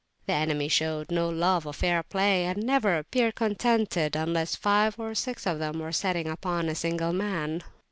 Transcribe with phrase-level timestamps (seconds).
[0.25, 5.13] The enemy showed no love of fair play, and never appeared contented unless five or
[5.13, 7.61] six of them were setting upon a single man.